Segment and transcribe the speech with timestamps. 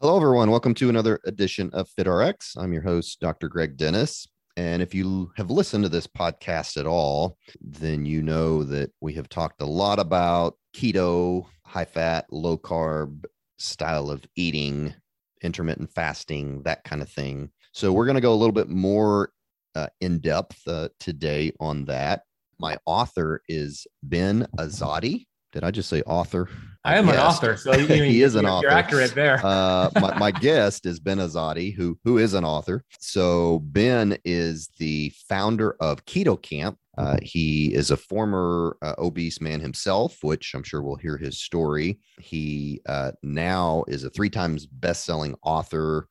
[0.00, 0.48] Hello, everyone.
[0.48, 2.56] Welcome to another edition of FitRx.
[2.56, 3.48] I'm your host, Dr.
[3.48, 4.28] Greg Dennis.
[4.56, 9.12] And if you have listened to this podcast at all, then you know that we
[9.14, 13.24] have talked a lot about keto, high fat, low carb
[13.58, 14.94] style of eating,
[15.42, 17.50] intermittent fasting, that kind of thing.
[17.72, 19.32] So we're going to go a little bit more
[19.74, 22.22] uh, in depth uh, today on that.
[22.60, 25.26] My author is Ben Azadi.
[25.52, 26.48] Did I just say author?
[26.88, 28.66] I am an author, so you, you, he is an you're, author.
[28.68, 29.40] You're accurate there.
[29.44, 32.82] uh, my, my guest is Ben Azadi, who who is an author.
[32.98, 36.78] So Ben is the founder of Keto Kamp.
[36.96, 41.40] Uh, he is a former uh, obese man himself, which I'm sure we'll hear his
[41.40, 42.00] story.
[42.18, 46.08] He uh, now is a three times best selling author.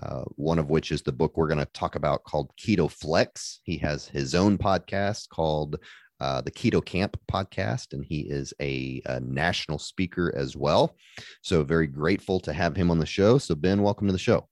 [0.00, 3.60] Uh, one of which is the book we're going to talk about called Keto Flex.
[3.64, 5.76] He has his own podcast called
[6.20, 10.96] uh, the Keto Kamp podcast, and he is a, a, national speaker as well.
[11.42, 13.38] So, very grateful to have him on the show.
[13.38, 14.48] So, Ben, welcome to the show.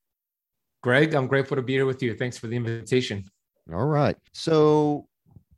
[0.82, 2.14] Greg, I'm grateful to be here with you.
[2.14, 3.24] Thanks for the invitation.
[3.72, 4.16] All right.
[4.32, 5.08] So,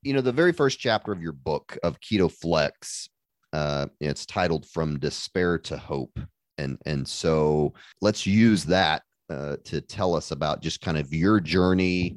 [0.02, 3.08] you know, the very first chapter of your book of Keto Flex,
[3.52, 6.18] uh, it's titled "From Despair to Hope,"
[6.56, 11.40] and and so let's use that uh, to tell us about just kind of your
[11.40, 12.16] journey,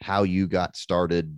[0.00, 1.36] how you got started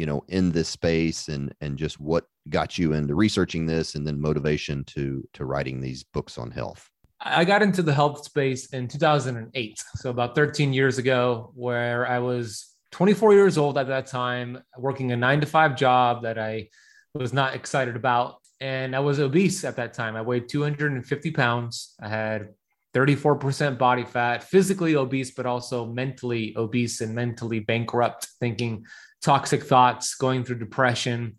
[0.00, 4.06] you know in this space and and just what got you into researching this and
[4.06, 6.88] then motivation to to writing these books on health?
[7.20, 12.18] I got into the health space in 2008 so about 13 years ago where i
[12.18, 16.68] was 24 years old at that time working a 9 to 5 job that i
[17.12, 20.16] was not excited about and i was obese at that time.
[20.16, 21.94] I weighed 250 pounds.
[22.00, 22.48] I had
[22.94, 28.84] 34% body fat physically obese but also mentally obese and mentally bankrupt thinking
[29.22, 31.36] toxic thoughts, going through depression,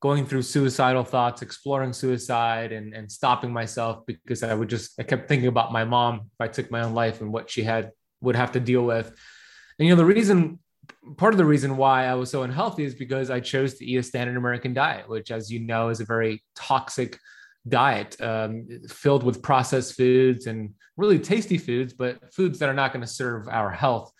[0.00, 5.04] going through suicidal thoughts, exploring suicide and, and stopping myself because I would just, I
[5.04, 7.92] kept thinking about my mom if I took my own life and what she had,
[8.20, 9.06] would have to deal with.
[9.78, 10.58] And, you know, the reason,
[11.16, 13.96] part of the reason why I was so unhealthy is because I chose to eat
[13.96, 17.18] a standard American diet, which, as you know, is a very toxic
[17.68, 22.92] diet um, filled with processed foods and really tasty foods, but foods that are not
[22.92, 24.12] going to serve our health.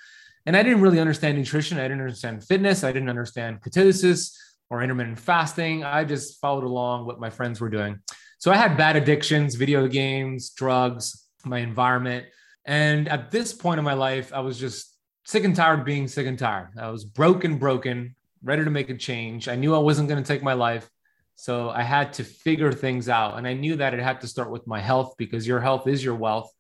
[0.47, 1.79] And I didn't really understand nutrition.
[1.79, 2.85] I didn't understand fitness.
[2.85, 4.35] I didn't understand ketosis
[4.71, 5.85] or intermittent fasting.
[5.85, 8.01] I just followed along what my friends were doing.
[8.39, 12.27] So I had bad addictions, video games, drugs, my environment.
[12.65, 16.09] And at this point in my life, I was just sick and tired of being
[16.09, 16.71] sick and tired.
[16.77, 19.47] I was broken, broken, ready to make a change.
[19.49, 20.89] I knew I wasn't going to take my life.
[21.37, 23.39] So I had to figure things out.
[23.39, 26.05] And I knew that it had to start with my health because your health is
[26.05, 26.53] your wealth.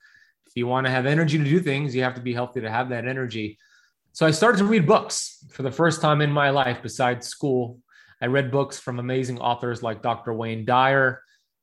[0.46, 2.70] If you want to have energy to do things, you have to be healthy to
[2.70, 3.58] have that energy.
[4.14, 7.78] So I started to read books for the first time in my life besides school.
[8.20, 10.34] I read books from amazing authors like Dr.
[10.34, 11.22] Wayne Dyer.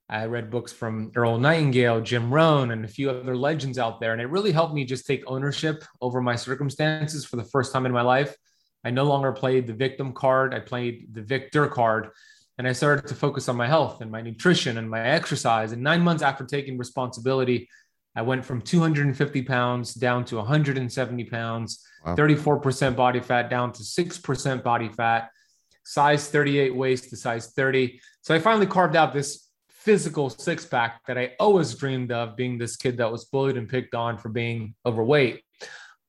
[0.10, 4.14] I read books from Earl Nightingale, Jim Rohn, and a few other legends out there.
[4.14, 7.86] And it really helped me just take ownership over my circumstances for the first time
[7.86, 8.36] in my life.
[8.84, 12.10] I no longer played the victim card, I played the victor card.
[12.58, 15.72] And I started to focus on my health and my nutrition and my exercise.
[15.72, 17.70] And nine months after taking responsibility,
[18.16, 22.16] I went from 250 pounds down to 170 pounds, wow.
[22.16, 25.30] 34% body fat down to 6% body fat,
[25.84, 28.00] size 38 waist to size 30.
[28.22, 32.58] So I finally carved out this physical six pack that I always dreamed of being
[32.58, 35.44] this kid that was bullied and picked on for being overweight.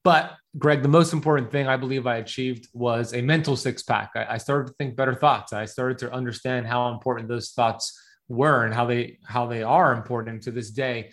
[0.02, 4.10] But Greg, the most important thing I believe I achieved was a mental six pack.
[4.16, 5.52] I, I started to think better thoughts.
[5.52, 9.92] I started to understand how important those thoughts were and how they how they are
[9.92, 11.10] important to this day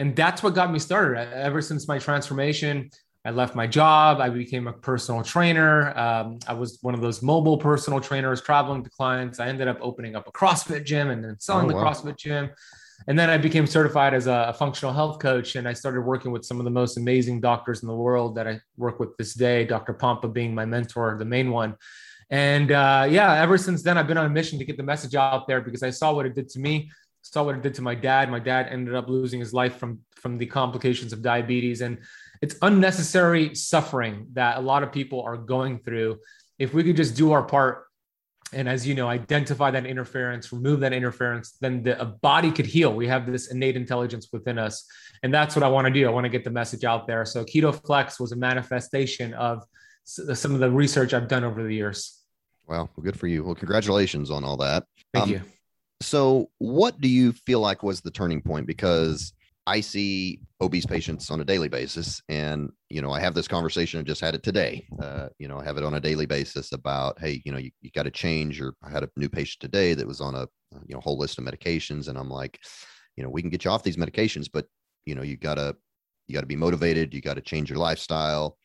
[0.00, 1.30] and that's what got me started.
[1.34, 2.90] Ever since my transformation,
[3.24, 4.20] I left my job.
[4.20, 5.96] I became a personal trainer.
[5.96, 9.40] Um, I was one of those mobile personal trainers traveling to clients.
[9.40, 11.84] I ended up opening up a CrossFit gym and then selling oh, the wow.
[11.84, 12.50] CrossFit gym.
[13.08, 15.56] And then I became certified as a, a, functional health coach.
[15.56, 18.46] And I started working with some of the most amazing doctors in the world that
[18.46, 19.94] I work with this day, Dr.
[19.94, 21.76] Pompa being my mentor, the main one.
[22.30, 25.14] And uh, yeah, ever since then, I've been on a mission to get the message
[25.14, 26.90] out there because I saw what it did to me
[27.22, 28.30] saw what it did to my dad.
[28.30, 31.98] My dad ended up losing his life from from the complications of diabetes, and
[32.42, 36.18] it's unnecessary suffering that a lot of people are going through.
[36.58, 37.84] If we could just do our part
[38.52, 42.92] and as you know, identify that interference, remove that interference, then the body could heal.
[42.92, 44.86] We have this innate intelligence within us.
[45.22, 46.06] And that's what I want to do.
[46.06, 47.24] I want to get the message out there.
[47.24, 49.64] So Keto Flex was a manifestation of
[50.04, 52.20] some of the research I've done over the years.
[52.66, 52.88] Wow.
[52.96, 53.44] Well, good for you.
[53.44, 54.84] Well, congratulations on all that.
[55.12, 55.42] Thank um, you.
[56.02, 58.66] So, what do you feel like was the turning point?
[58.66, 59.34] Because
[59.70, 64.00] I see obese patients on a daily basis, and you know, I have this conversation.
[64.00, 64.84] I just had it today.
[65.00, 67.70] Uh, you know, I have it on a daily basis about, hey, you know, you,
[67.80, 68.60] you got to change.
[68.60, 70.48] Or I had a new patient today that was on a
[70.86, 72.58] you know whole list of medications, and I'm like,
[73.14, 74.66] you know, we can get you off these medications, but
[75.06, 75.76] you know, you gotta
[76.26, 77.14] you got to be motivated.
[77.14, 78.58] You got to change your lifestyle.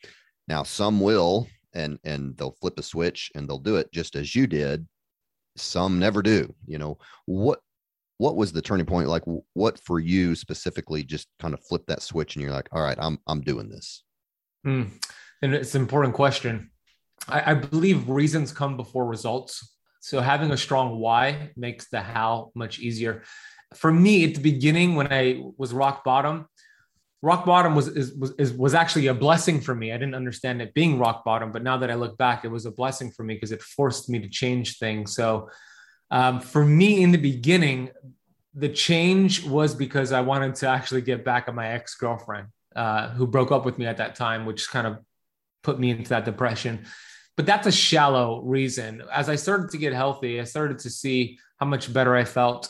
[0.48, 4.34] Now, some will, and and they'll flip a switch and they'll do it just as
[4.34, 4.88] you did.
[5.56, 6.52] Some never do.
[6.66, 6.98] You know
[7.28, 7.60] what?
[8.18, 9.10] What was the turning point?
[9.10, 9.24] Like,
[9.54, 11.04] what for you specifically?
[11.04, 14.04] Just kind of flip that switch, and you're like, all right, I'm I'm doing this.
[14.66, 14.92] Mm.
[15.42, 16.72] And it's an important question.
[17.28, 19.76] I, I believe reasons come before results.
[20.00, 23.24] So having a strong why makes the how much easier.
[23.76, 26.48] For me, at the beginning, when I was rock bottom,
[27.22, 29.92] rock bottom was is, was is, was actually a blessing for me.
[29.92, 32.66] I didn't understand it being rock bottom, but now that I look back, it was
[32.66, 35.16] a blessing for me because it forced me to change things.
[35.16, 35.50] So
[36.16, 37.90] um, for me, in the beginning,
[38.54, 43.10] the change was because I wanted to actually get back at my ex girlfriend uh,
[43.10, 45.00] who broke up with me at that time, which kind of
[45.62, 46.86] put me into that depression.
[47.36, 49.04] But that's a shallow reason.
[49.12, 52.70] As I started to get healthy, I started to see how much better I felt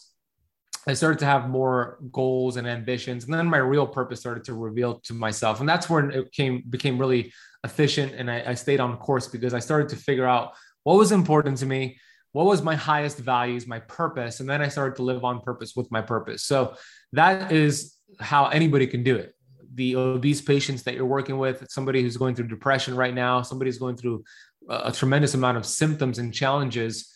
[0.87, 4.53] I started to have more goals and ambitions, and then my real purpose started to
[4.53, 7.33] reveal to myself, and that's when it came became really
[7.63, 10.53] efficient, and I, I stayed on course because I started to figure out
[10.83, 11.97] what was important to me,
[12.35, 15.73] what was my highest values, my purpose, and then I started to live on purpose
[15.73, 16.43] with my purpose.
[16.43, 16.75] So
[17.13, 19.33] that is how anybody can do it.
[19.73, 23.69] The obese patients that you're working with, somebody who's going through depression right now, somebody
[23.69, 24.25] who's going through
[24.69, 27.09] a tremendous amount of symptoms and challenges,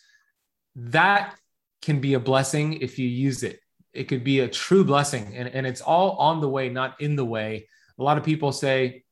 [0.74, 1.36] that
[1.82, 3.60] can be a blessing if you use it.
[3.92, 5.34] It could be a true blessing.
[5.36, 7.68] And, and it's all on the way, not in the way.
[7.98, 9.04] A lot of people say,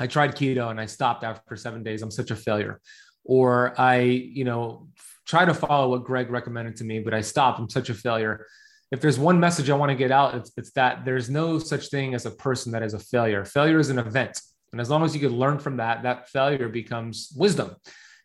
[0.00, 2.02] I tried keto and I stopped after seven days.
[2.02, 2.80] I'm such a failure.
[3.22, 4.88] Or I, you know,
[5.26, 7.58] try to follow what Greg recommended to me, but I stopped.
[7.58, 8.46] I'm such a failure.
[8.90, 11.88] If there's one message I want to get out, it's, it's that there's no such
[11.88, 13.44] thing as a person that is a failure.
[13.44, 14.40] Failure is an event.
[14.72, 17.76] And as long as you can learn from that, that failure becomes wisdom.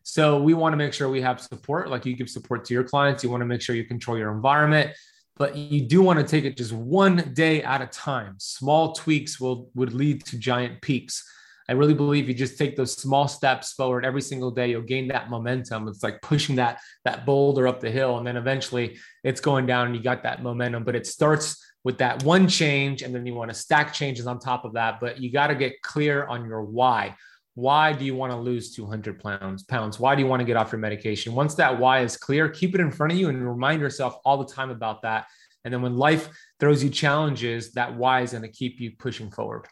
[0.03, 2.83] So we want to make sure we have support, like you give support to your
[2.83, 3.23] clients.
[3.23, 4.95] You want to make sure you control your environment,
[5.37, 8.35] but you do want to take it just one day at a time.
[8.39, 11.23] Small tweaks will would lead to giant peaks.
[11.69, 15.07] I really believe you just take those small steps forward every single day, you'll gain
[15.09, 15.87] that momentum.
[15.87, 19.85] It's like pushing that that boulder up the hill, and then eventually it's going down,
[19.85, 20.83] and you got that momentum.
[20.83, 24.39] But it starts with that one change, and then you want to stack changes on
[24.39, 24.99] top of that.
[24.99, 27.15] But you got to get clear on your why
[27.55, 30.55] why do you want to lose 200 pounds pounds why do you want to get
[30.55, 33.45] off your medication once that why is clear keep it in front of you and
[33.45, 35.25] remind yourself all the time about that
[35.65, 36.29] and then when life
[36.59, 39.67] throws you challenges that why is going to keep you pushing forward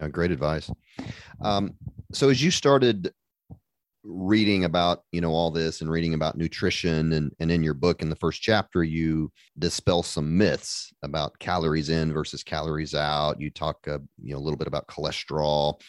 [0.00, 0.70] uh, great advice
[1.42, 1.74] um,
[2.12, 3.12] so as you started
[4.04, 8.02] reading about you know all this and reading about nutrition and, and in your book
[8.02, 13.50] in the first chapter you dispel some myths about calories in versus calories out you
[13.50, 15.80] talk uh, you know a little bit about cholesterol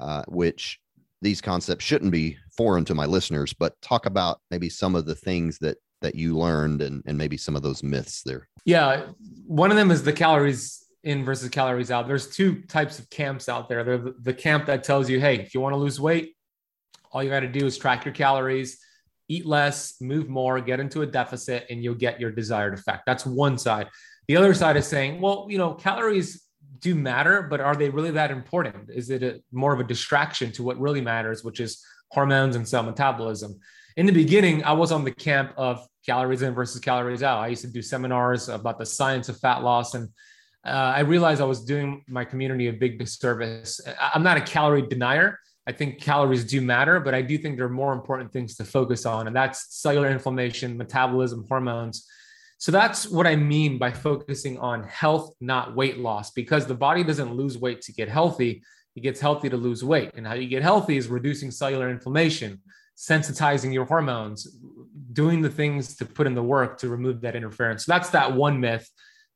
[0.00, 0.80] uh, which
[1.22, 5.14] these concepts shouldn't be foreign to my listeners, but talk about maybe some of the
[5.14, 8.48] things that that you learned and, and maybe some of those myths there.
[8.64, 9.08] Yeah.
[9.46, 12.06] One of them is the calories in versus calories out.
[12.06, 13.84] There's two types of camps out there.
[13.84, 16.34] There's the, camp that tells you, hey, if you want to lose weight,
[17.12, 18.78] all you got to do is track your calories,
[19.28, 23.04] eat less, move more, get into a deficit, and you'll get your desired effect.
[23.06, 23.88] That's one side.
[24.28, 26.44] The other side is saying, well, you know, calories
[26.80, 28.90] do matter, but are they really that important?
[28.90, 32.68] Is it a, more of a distraction to what really matters, which is hormones and
[32.68, 33.58] cell metabolism?
[33.96, 37.40] In the beginning, I was on the camp of calories in versus calories out.
[37.40, 40.08] I used to do seminars about the science of fat loss, and
[40.64, 43.80] uh, I realized I was doing my community a big disservice.
[43.98, 45.38] I'm not a calorie denier.
[45.66, 48.64] I think calories do matter, but I do think there are more important things to
[48.64, 52.06] focus on, and that's cellular inflammation, metabolism, hormones
[52.60, 57.02] so that's what I mean by focusing on health, not weight loss, because the body
[57.02, 58.62] doesn't lose weight to get healthy.
[58.94, 60.10] It gets healthy to lose weight.
[60.14, 62.60] And how you get healthy is reducing cellular inflammation,
[62.98, 64.46] sensitizing your hormones,
[65.10, 67.86] doing the things to put in the work to remove that interference.
[67.86, 68.86] So that's that one myth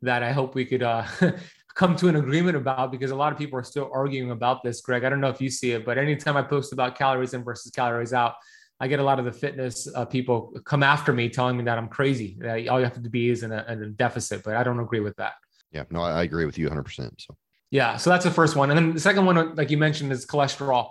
[0.02, 1.06] that I hope we could uh,
[1.74, 4.80] come to an agreement about because a lot of people are still arguing about this,
[4.80, 5.04] Greg.
[5.04, 7.70] I don't know if you see it, but anytime I post about calories in versus
[7.70, 8.34] calories out,
[8.80, 11.78] I get a lot of the fitness uh, people come after me telling me that
[11.78, 12.36] I'm crazy.
[12.40, 14.80] That all you have to be is in a, in a deficit, but I don't
[14.80, 15.34] agree with that.
[15.70, 17.12] Yeah, no, I agree with you 100%.
[17.18, 17.36] So,
[17.70, 18.70] yeah, so that's the first one.
[18.70, 20.90] And then the second one, like you mentioned, is cholesterol.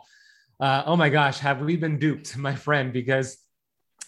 [0.60, 2.92] Uh, oh my gosh, have we been duped, my friend?
[2.92, 3.38] Because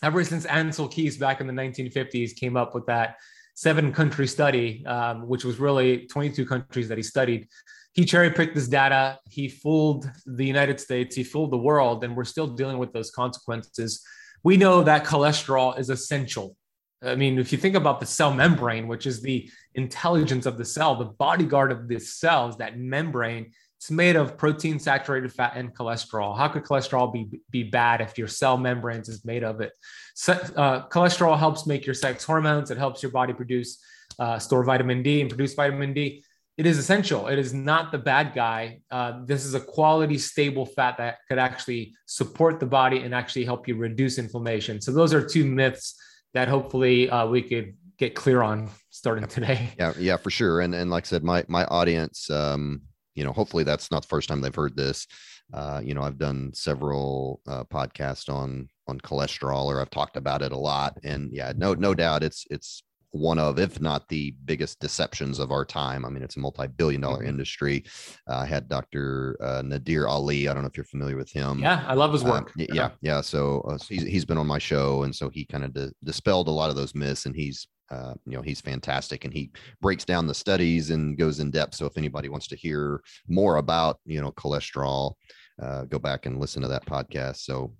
[0.03, 3.17] ever since Ancel Keys back in the 1950s came up with that
[3.55, 7.47] seven country study, um, which was really 22 countries that he studied.
[7.93, 9.17] He cherry picked this data.
[9.29, 11.15] He fooled the United States.
[11.15, 14.03] He fooled the world, and we're still dealing with those consequences.
[14.43, 16.55] We know that cholesterol is essential.
[17.01, 20.65] I mean, if you think about the cell membrane, which is the intelligence of the
[20.65, 25.53] cell, the bodyguard of the cell is that membrane it's made of protein, saturated fat,
[25.55, 26.37] and cholesterol.
[26.37, 29.73] How could cholesterol be, be bad if your cell membranes is made of it?
[30.15, 32.71] So, uh, cholesterol helps make your sex hormones.
[32.71, 33.83] It helps your body produce,
[34.17, 36.23] uh, store vitamin D and produce vitamin D.
[36.57, 37.27] It is essential.
[37.27, 38.79] It is not the bad guy.
[38.89, 43.43] Uh, this is a quality, stable fat that could actually support the body and actually
[43.43, 44.79] help you reduce inflammation.
[44.79, 45.95] So those are two myths
[46.33, 49.69] that hopefully uh, we could get clear on starting today.
[49.77, 50.61] Yeah, yeah, for sure.
[50.61, 52.81] And and like I said, my my audience, um,
[53.15, 55.07] you know, hopefully that's not the first time they've heard this.
[55.53, 60.41] Uh, you know, I've done several uh, podcasts on on cholesterol, or I've talked about
[60.41, 62.83] it a lot, and yeah, no no doubt, it's it's
[63.15, 66.05] one of, if not the biggest deceptions of our time.
[66.05, 67.29] I mean, it's a multi-billion dollar mm-hmm.
[67.29, 67.85] industry.
[68.29, 69.37] Uh, I had Dr.
[69.41, 70.47] Uh, Nadir Ali.
[70.47, 71.59] I don't know if you're familiar with him.
[71.59, 72.51] Yeah, I love his uh, work.
[72.59, 73.21] Uh, yeah, yeah.
[73.21, 76.49] So uh, he's, he's been on my show, and so he kind of di- dispelled
[76.49, 79.51] a lot of those myths, and he's uh, you know he's fantastic and he
[79.81, 83.57] breaks down the studies and goes in depth so if anybody wants to hear more
[83.57, 85.13] about you know cholesterol
[85.61, 87.37] uh, go back and listen to that podcast.
[87.37, 87.73] So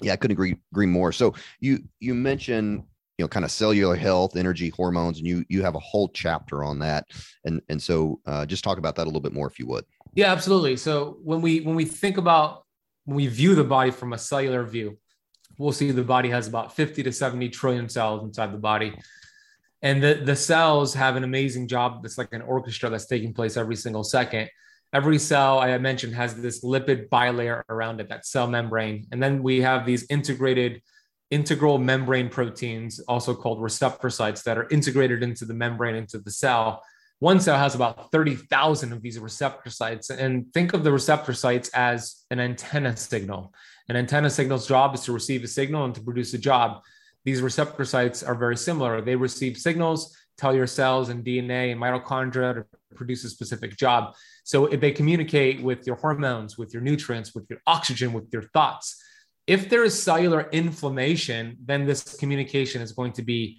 [0.00, 1.12] yeah i couldn't agree agree more.
[1.12, 2.84] So you you mentioned
[3.16, 6.62] you know kind of cellular health energy hormones and you you have a whole chapter
[6.62, 7.06] on that.
[7.44, 9.84] And and so uh, just talk about that a little bit more if you would.
[10.14, 10.76] Yeah absolutely.
[10.76, 12.64] So when we when we think about
[13.04, 14.98] when we view the body from a cellular view
[15.58, 18.94] we'll see the body has about 50 to 70 trillion cells inside the body
[19.82, 23.56] and the the cells have an amazing job it's like an orchestra that's taking place
[23.56, 24.48] every single second.
[24.92, 29.06] Every cell i mentioned has this lipid bilayer around it that cell membrane.
[29.12, 30.82] And then we have these integrated
[31.30, 36.30] integral membrane proteins also called receptor sites that are integrated into the membrane into the
[36.30, 36.82] cell.
[37.20, 40.08] One cell has about 30,000 of these receptor sites.
[40.08, 43.52] And think of the receptor sites as an antenna signal.
[43.88, 46.82] An antenna signal's job is to receive a signal and to produce a job
[47.28, 49.02] these receptor sites are very similar.
[49.02, 54.14] They receive signals, tell your cells and DNA and mitochondria to produce a specific job.
[54.44, 58.44] So if they communicate with your hormones, with your nutrients, with your oxygen, with your
[58.54, 58.86] thoughts.
[59.46, 63.58] If there is cellular inflammation, then this communication is going to be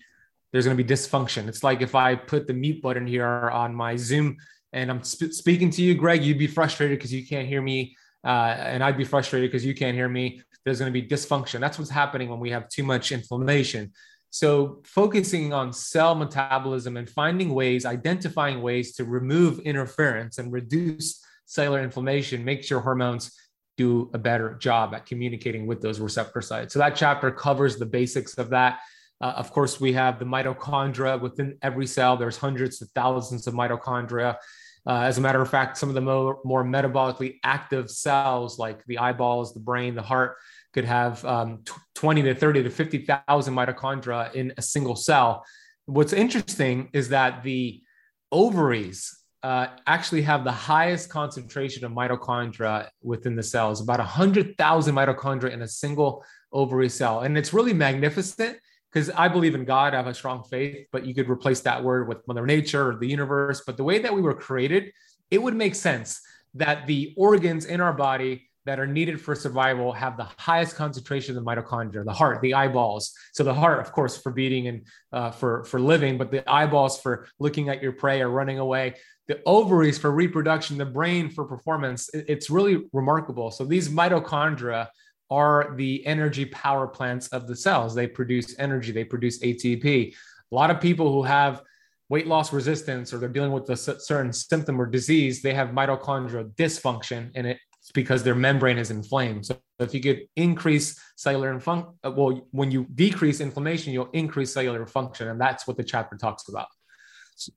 [0.51, 1.47] there's going to be dysfunction.
[1.47, 4.37] It's like if I put the mute button here on my Zoom
[4.73, 7.95] and I'm sp- speaking to you, Greg, you'd be frustrated because you can't hear me,
[8.25, 11.59] uh, and I'd be frustrated because you can't hear me there's going to be dysfunction.
[11.59, 13.91] That's what's happening when we have too much inflammation.
[14.29, 21.23] So, focusing on cell metabolism and finding ways, identifying ways to remove interference and reduce
[21.45, 23.31] cellular inflammation makes your hormones
[23.75, 26.73] do a better job at communicating with those receptor sites.
[26.73, 28.79] So, that chapter covers the basics of that.
[29.21, 32.15] Uh, of course, we have the mitochondria within every cell.
[32.15, 34.35] There's hundreds of thousands of mitochondria.
[34.87, 38.83] Uh, as a matter of fact, some of the more, more metabolically active cells, like
[38.85, 40.35] the eyeballs, the brain, the heart,
[40.73, 41.63] could have um,
[41.95, 45.43] 20 to 30 to 50,000 mitochondria in a single cell.
[45.85, 47.81] What's interesting is that the
[48.31, 55.51] ovaries uh, actually have the highest concentration of mitochondria within the cells, about 100,000 mitochondria
[55.51, 57.21] in a single ovary cell.
[57.21, 58.57] And it's really magnificent
[58.91, 61.83] because I believe in God, I have a strong faith, but you could replace that
[61.83, 63.61] word with Mother Nature or the universe.
[63.65, 64.91] But the way that we were created,
[65.29, 66.21] it would make sense
[66.55, 71.35] that the organs in our body that are needed for survival have the highest concentration
[71.35, 73.13] of the mitochondria, the heart, the eyeballs.
[73.33, 77.01] So the heart, of course, for beating and uh, for for living, but the eyeballs
[77.01, 78.95] for looking at your prey or running away.
[79.27, 82.09] The ovaries for reproduction, the brain for performance.
[82.13, 83.51] It's really remarkable.
[83.51, 84.87] So these mitochondria
[85.29, 87.93] are the energy power plants of the cells.
[87.93, 90.13] They produce energy, they produce ATP.
[90.51, 91.61] A lot of people who have
[92.09, 96.51] weight loss resistance or they're dealing with a certain symptom or disease, they have mitochondrial
[96.55, 99.45] dysfunction and it's because their membrane is inflamed.
[99.45, 104.53] So if you could increase cellular function, uh, well, when you decrease inflammation, you'll increase
[104.53, 105.27] cellular function.
[105.27, 106.67] And that's what the chapter talks about.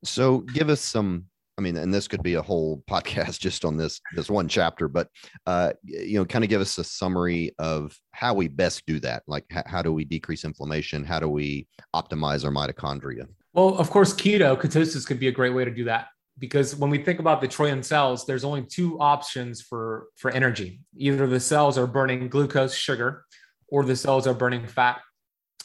[0.05, 1.27] So give us some
[1.63, 4.89] I mean, and this could be a whole podcast just on this this one chapter,
[4.89, 5.09] but
[5.47, 9.23] uh, you know, kind of give us a summary of how we best do that.
[9.29, 11.05] Like, h- how do we decrease inflammation?
[11.05, 13.29] How do we optimize our mitochondria?
[13.53, 16.91] Well, of course, keto ketosis could be a great way to do that because when
[16.91, 20.81] we think about the trillion cells, there's only two options for for energy.
[20.97, 23.25] Either the cells are burning glucose, sugar,
[23.69, 25.01] or the cells are burning fat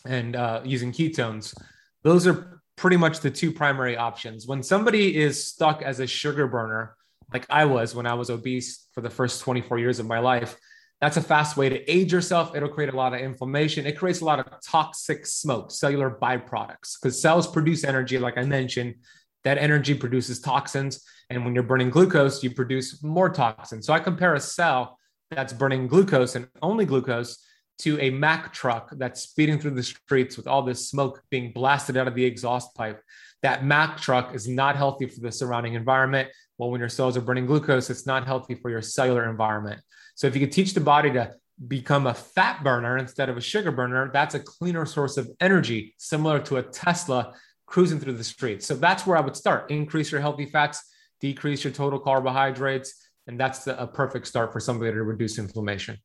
[0.05, 1.55] and uh, using ketones.
[2.03, 4.47] Those are pretty much the two primary options.
[4.47, 6.95] When somebody is stuck as a sugar burner,
[7.33, 10.55] like I was when I was obese for the first 24 years of my life,
[11.01, 12.55] that's a fast way to age yourself.
[12.55, 13.85] It'll create a lot of inflammation.
[13.85, 18.43] It creates a lot of toxic smoke, cellular byproducts, because cells produce energy, like I
[18.43, 18.95] mentioned.
[19.43, 21.03] That energy produces toxins.
[21.29, 23.85] And when you're burning glucose, you produce more toxins.
[23.85, 24.97] So I compare a cell
[25.29, 27.37] that's burning glucose and only glucose
[27.79, 31.97] to a Mack truck that's speeding through the streets with all this smoke being blasted
[31.97, 33.01] out of the exhaust pipe.
[33.43, 36.29] That Mack truck is not healthy for the surrounding environment.
[36.57, 39.81] Well, when your cells are burning glucose, it's not healthy for your cellular environment.
[40.15, 41.35] So if you could teach the body to
[41.67, 45.93] become a fat burner instead of a sugar burner, that's a cleaner source of energy,
[45.97, 47.33] similar to a Tesla
[47.67, 48.65] cruising through the streets.
[48.65, 49.69] So that's where I would start.
[49.69, 50.83] Increase your healthy fats,
[51.19, 55.97] decrease your total carbohydrates, and that's a perfect start for somebody to reduce inflammation.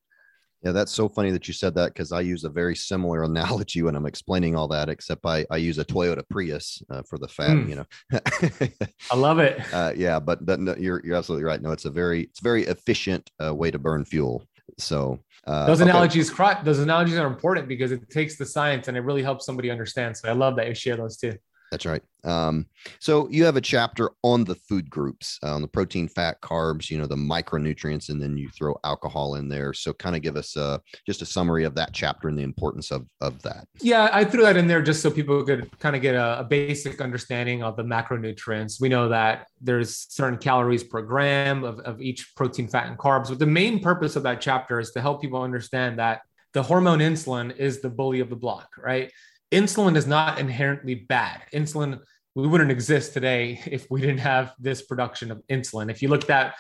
[0.64, 3.82] Yeah, that's so funny that you said that because I use a very similar analogy
[3.82, 7.28] when I'm explaining all that, except I, I use a Toyota Prius uh, for the
[7.28, 7.68] fat, mm.
[7.68, 8.88] you know.
[9.10, 9.60] I love it.
[9.72, 11.60] Uh, yeah, but, but no, you're, you're absolutely right.
[11.60, 14.46] No, it's a very, it's very efficient uh, way to burn fuel.
[14.78, 16.54] So uh, those analogies, okay.
[16.64, 20.16] those analogies are important because it takes the science and it really helps somebody understand.
[20.16, 21.36] So I love that you share those too.
[21.72, 22.02] That's right.
[22.22, 22.66] Um,
[23.00, 26.90] so you have a chapter on the food groups, uh, on the protein, fat, carbs,
[26.90, 29.72] you know, the micronutrients, and then you throw alcohol in there.
[29.72, 32.90] So kind of give us uh, just a summary of that chapter and the importance
[32.90, 33.66] of, of that.
[33.80, 36.44] Yeah, I threw that in there just so people could kind of get a, a
[36.44, 38.78] basic understanding of the macronutrients.
[38.78, 43.30] We know that there's certain calories per gram of, of each protein, fat, and carbs.
[43.30, 46.20] But the main purpose of that chapter is to help people understand that
[46.52, 49.10] the hormone insulin is the bully of the block, right?
[49.52, 51.42] Insulin is not inherently bad.
[51.52, 52.00] Insulin,
[52.34, 55.90] we wouldn't exist today if we didn't have this production of insulin.
[55.90, 56.54] If you looked at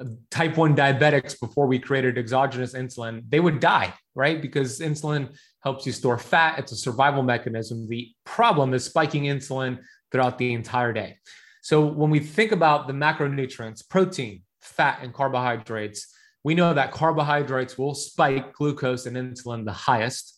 [0.00, 4.42] uh, type 1 diabetics before we created exogenous insulin, they would die, right?
[4.42, 6.58] Because insulin helps you store fat.
[6.58, 7.88] It's a survival mechanism.
[7.88, 9.78] The problem is spiking insulin
[10.10, 11.18] throughout the entire day.
[11.62, 17.78] So when we think about the macronutrients, protein, fat, and carbohydrates, we know that carbohydrates
[17.78, 20.31] will spike glucose and insulin the highest.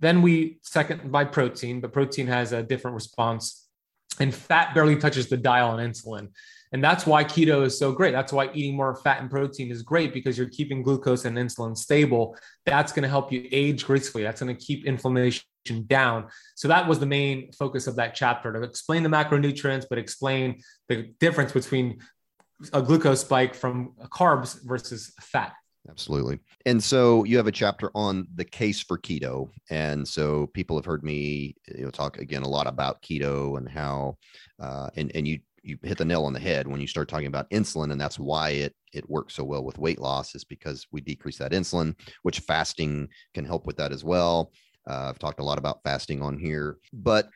[0.00, 3.68] Then we second by protein, but protein has a different response.
[4.18, 6.28] And fat barely touches the dial on insulin.
[6.72, 8.12] And that's why keto is so great.
[8.12, 11.76] That's why eating more fat and protein is great because you're keeping glucose and insulin
[11.76, 12.36] stable.
[12.64, 14.24] That's going to help you age gracefully.
[14.24, 15.44] That's going to keep inflammation
[15.86, 16.26] down.
[16.54, 20.60] So that was the main focus of that chapter to explain the macronutrients, but explain
[20.88, 22.00] the difference between
[22.72, 25.52] a glucose spike from carbs versus fat.
[25.88, 26.38] Absolutely.
[26.64, 29.50] And so you have a chapter on the case for keto.
[29.70, 33.68] And so people have heard me you know, talk again a lot about keto and
[33.68, 34.16] how,
[34.60, 37.26] uh, and, and you, you hit the nail on the head when you start talking
[37.26, 37.92] about insulin.
[37.92, 41.38] And that's why it, it works so well with weight loss is because we decrease
[41.38, 44.52] that insulin, which fasting can help with that as well.
[44.88, 47.28] Uh, I've talked a lot about fasting on here, but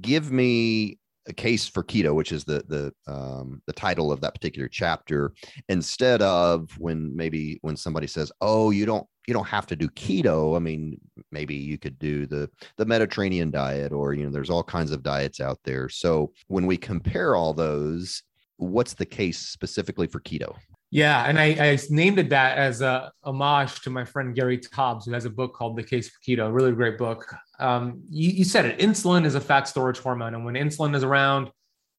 [0.00, 4.34] give me a case for keto, which is the the um, the title of that
[4.34, 5.32] particular chapter,
[5.68, 9.88] instead of when maybe when somebody says, "Oh, you don't you don't have to do
[9.88, 11.00] keto." I mean,
[11.32, 15.02] maybe you could do the the Mediterranean diet, or you know, there's all kinds of
[15.02, 15.88] diets out there.
[15.88, 18.22] So when we compare all those,
[18.56, 20.54] what's the case specifically for keto?
[20.90, 25.04] Yeah, and I, I, named it that as a homage to my friend Gary Taubes,
[25.04, 27.34] who has a book called The Case for Keto, really great book.
[27.58, 28.78] Um, you, you said it.
[28.78, 31.50] Insulin is a fat storage hormone, and when insulin is around,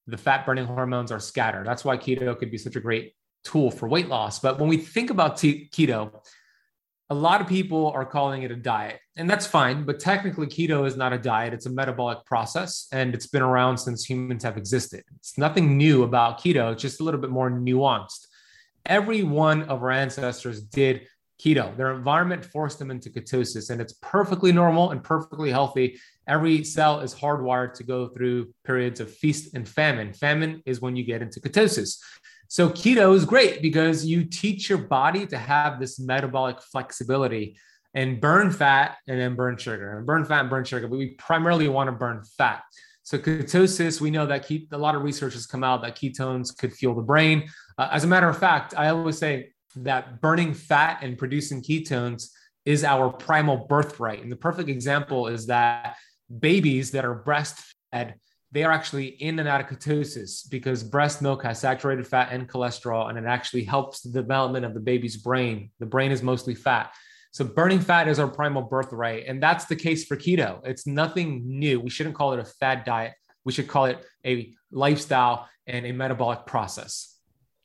[0.06, 1.66] the fat burning hormones are scattered.
[1.66, 4.40] That's why keto could be such a great tool for weight loss.
[4.40, 6.22] But when we think about t- keto,
[7.10, 9.86] a lot of people are calling it a diet, and that's fine.
[9.86, 13.78] But technically, keto is not a diet; it's a metabolic process, and it's been around
[13.78, 15.04] since humans have existed.
[15.16, 18.28] It's nothing new about keto; it's just a little bit more nuanced
[18.88, 21.08] every one of our ancestors did
[21.40, 21.76] keto.
[21.78, 26.00] Their environment forced them into ketosis, and it's perfectly normal and perfectly healthy.
[26.28, 30.14] Every cell is hardwired to go through periods of feast and famine.
[30.14, 32.00] Famine is when you get into ketosis.
[32.50, 37.58] So, keto is great because you teach your body to have this metabolic flexibility
[37.94, 40.88] and burn fat and then burn sugar and burn fat and burn sugar.
[40.88, 42.64] But we primarily want to burn fat.
[43.04, 46.74] So ketosis, we know that a lot of research has come out that ketones could
[46.74, 47.50] fuel the brain.
[47.78, 49.52] Uh, as a matter of fact, I always say
[49.84, 52.30] that burning fat and producing ketones
[52.66, 54.22] is our primal birthright.
[54.22, 55.96] And the perfect example is that
[56.40, 58.14] babies that are breastfed,
[58.52, 62.48] they are actually in and out of ketosis because breast milk has saturated fat and
[62.50, 65.72] cholesterol, and it actually helps the development of the baby's brain.
[65.80, 66.92] The brain is mostly fat.
[67.32, 69.26] So burning fat is our primal birthright.
[69.28, 70.60] And that's the case for keto.
[70.66, 71.80] It's nothing new.
[71.80, 73.14] We shouldn't call it a fad diet.
[73.46, 77.20] We should call it a lifestyle and a metabolic process.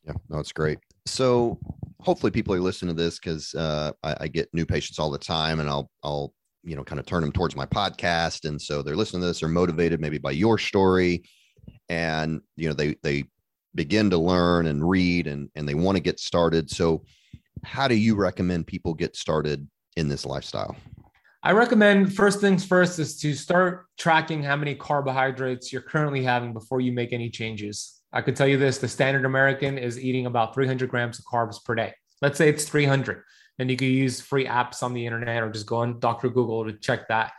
[0.04, 0.78] Yeah, no, it's great.
[1.06, 1.58] So
[2.02, 5.18] hopefully people are listening to this because uh, I, I, get new patients all the
[5.18, 6.34] time and I'll, I'll,
[6.64, 8.48] you know, kind of turn them towards my podcast.
[8.48, 11.24] And so they're listening to this, they're motivated maybe by your story
[11.88, 13.24] and, you know, they, they
[13.74, 16.70] begin to learn and read and, and they want to get started.
[16.70, 17.04] So
[17.64, 20.76] how do you recommend people get started in this lifestyle?
[21.44, 26.52] I recommend first things first is to start tracking how many carbohydrates you're currently having
[26.52, 28.01] before you make any changes.
[28.12, 31.62] I could tell you this the standard American is eating about 300 grams of carbs
[31.64, 31.94] per day.
[32.20, 33.22] Let's say it's 300.
[33.58, 36.28] And you can use free apps on the internet or just go on Dr.
[36.28, 37.32] Google to check that.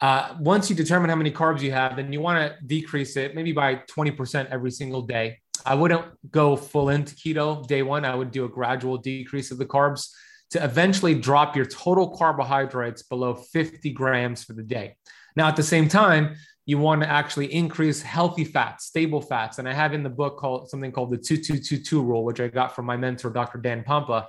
[0.00, 3.34] Uh, once you determine how many carbs you have, then you want to decrease it
[3.34, 5.38] maybe by 20% every single day.
[5.64, 8.04] I wouldn't go full into keto day one.
[8.04, 10.10] I would do a gradual decrease of the carbs
[10.50, 14.96] to eventually drop your total carbohydrates below 50 grams for the day.
[15.36, 19.58] Now, at the same time, you want to actually increase healthy fats, stable fats.
[19.58, 22.74] And I have in the book called something called the 2222 rule, which I got
[22.74, 23.58] from my mentor, Dr.
[23.58, 24.26] Dan Pompa.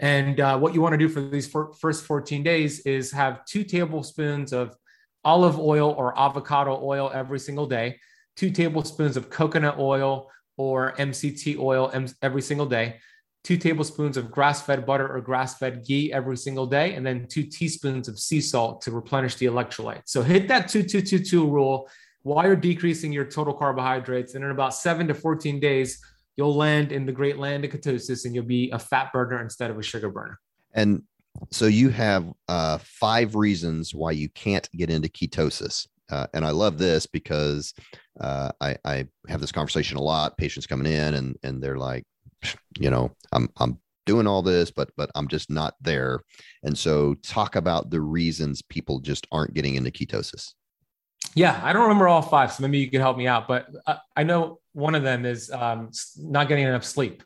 [0.00, 3.64] And uh, what you want to do for these first 14 days is have two
[3.64, 4.74] tablespoons of
[5.24, 7.98] olive oil or avocado oil every single day,
[8.36, 12.96] two tablespoons of coconut oil or MCT oil every single day,
[13.44, 17.26] two tablespoons of grass fed butter or grass fed ghee every single day, and then
[17.28, 20.04] two teaspoons of sea salt to replenish the electrolytes.
[20.06, 21.88] So hit that 2222 rule
[22.22, 24.34] while you're decreasing your total carbohydrates.
[24.34, 26.02] And in about seven to 14 days,
[26.36, 29.70] you'll land in the great land of ketosis and you'll be a fat burner instead
[29.70, 30.40] of a sugar burner.
[30.72, 31.02] And
[31.50, 35.86] so you have uh, five reasons why you can't get into ketosis.
[36.10, 37.74] Uh, and I love this because
[38.20, 40.36] uh, I, I have this conversation a lot.
[40.38, 42.04] Patients coming in and and they're like,
[42.78, 46.20] you know, I'm I'm doing all this, but but I'm just not there.
[46.62, 50.52] And so talk about the reasons people just aren't getting into ketosis.
[51.34, 53.48] Yeah, I don't remember all five, so maybe you could help me out.
[53.48, 57.22] But I, I know one of them is um, not getting enough sleep,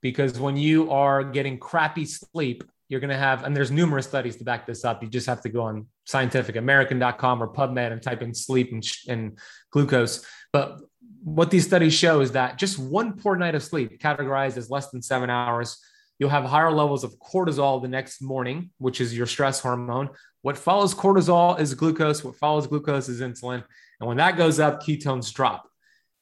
[0.00, 4.36] because when you are getting crappy sleep, you're going to have, and there's numerous studies
[4.36, 5.02] to back this up.
[5.02, 9.38] You just have to go on scientificamerican.com or PubMed and type in sleep and, and
[9.70, 10.24] glucose.
[10.52, 10.78] But
[11.34, 14.90] what these studies show is that just one poor night of sleep, categorized as less
[14.90, 15.78] than seven hours,
[16.18, 20.10] you'll have higher levels of cortisol the next morning, which is your stress hormone.
[20.42, 22.24] What follows cortisol is glucose.
[22.24, 23.64] What follows glucose is insulin.
[24.00, 25.68] And when that goes up, ketones drop.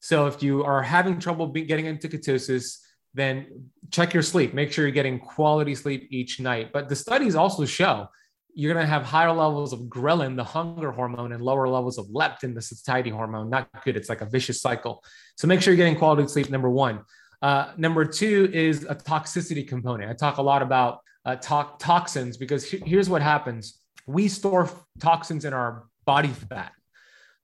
[0.01, 2.79] So if you are having trouble getting into ketosis,
[3.14, 4.55] then check your sleep.
[4.55, 6.73] Make sure you're getting quality sleep each night.
[6.73, 8.09] But the studies also show
[8.57, 12.07] you're going to have higher levels of ghrelin, the hunger hormone, and lower levels of
[12.07, 13.51] leptin, the satiety hormone.
[13.51, 13.97] Not good.
[13.97, 15.05] It's like a vicious cycle.
[15.37, 17.03] So make sure you're getting quality sleep, number one.
[17.42, 20.11] Uh, number two is a toxicity component.
[20.11, 24.71] I talk a lot about uh, to- toxins because he- here's what happens we store
[25.01, 26.73] toxins in our body fat.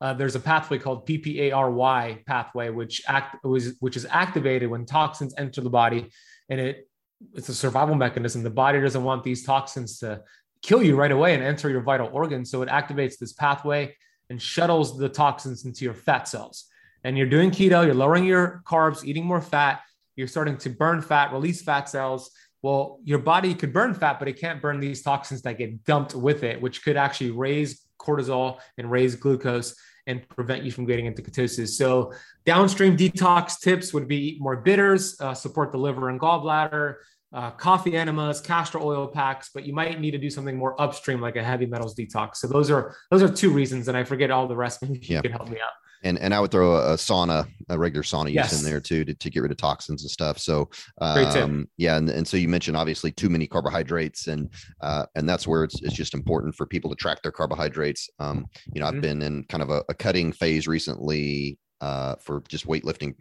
[0.01, 5.35] Uh, there's a pathway called PPARY pathway, which act was which is activated when toxins
[5.37, 6.11] enter the body,
[6.49, 6.89] and it
[7.35, 8.43] it's a survival mechanism.
[8.43, 10.23] The body doesn't want these toxins to
[10.63, 12.51] kill you right away and enter your vital organs.
[12.51, 13.95] So it activates this pathway
[14.31, 16.67] and shuttles the toxins into your fat cells.
[17.05, 19.81] And you're doing keto, you're lowering your carbs, eating more fat,
[20.15, 22.31] you're starting to burn fat, release fat cells.
[22.63, 26.15] Well, your body could burn fat, but it can't burn these toxins that get dumped
[26.15, 29.75] with it, which could actually raise cortisol and raise glucose
[30.07, 31.71] and prevent you from getting into ketosis.
[31.71, 32.13] So,
[32.45, 36.97] downstream detox tips would be eat more bitters, uh, support the liver and gallbladder,
[37.33, 41.21] uh, coffee enemas, castor oil packs, but you might need to do something more upstream,
[41.21, 42.37] like a heavy metals detox.
[42.37, 44.83] So those are those are two reasons, and I forget all the rest.
[44.83, 45.73] Maybe you can help me out.
[46.05, 48.53] And and I would throw a, a sauna, a regular sauna yes.
[48.53, 50.39] use in there too to, to get rid of toxins and stuff.
[50.39, 50.69] So
[51.01, 55.47] um, yeah, and, and so you mentioned obviously too many carbohydrates, and uh, and that's
[55.47, 58.11] where it's it's just important for people to track their carbohydrates.
[58.19, 58.97] Um, you know, mm-hmm.
[58.97, 63.15] I've been in kind of a, a cutting phase recently uh, for just weightlifting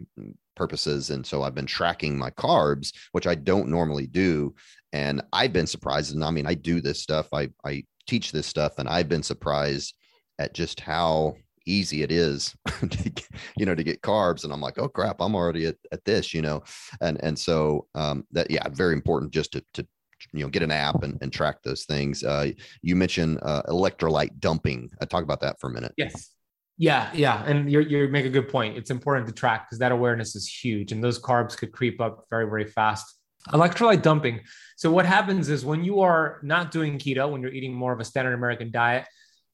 [0.54, 1.10] purposes.
[1.10, 4.54] And so I've been tracking my carbs, which I don't normally do.
[4.92, 6.14] And I've been surprised.
[6.14, 9.22] And I mean, I do this stuff, I, I teach this stuff, and I've been
[9.22, 9.94] surprised
[10.38, 11.34] at just how
[11.66, 15.20] easy it is to get, you know to get carbs and i'm like oh crap
[15.20, 16.60] i'm already at, at this you know
[17.00, 19.86] and and so um that yeah very important just to to
[20.32, 22.50] you know get an app and, and track those things uh
[22.82, 26.34] you mentioned uh electrolyte dumping i uh, talk about that for a minute yes
[26.82, 28.76] yeah, yeah, and you you make a good point.
[28.76, 32.26] It's important to track because that awareness is huge, and those carbs could creep up
[32.28, 33.06] very very fast.
[33.50, 34.40] Electrolyte dumping.
[34.76, 38.00] So what happens is when you are not doing keto, when you're eating more of
[38.00, 39.04] a standard American diet,